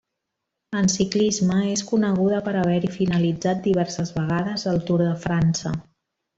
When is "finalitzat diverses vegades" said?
2.97-4.69